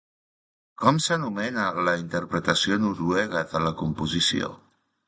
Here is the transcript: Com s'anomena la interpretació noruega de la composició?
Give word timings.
Com 0.83 1.01
s'anomena 1.07 1.67
la 1.89 1.95
interpretació 2.05 2.81
noruega 2.87 3.47
de 3.55 3.65
la 3.69 3.77
composició? 3.85 4.53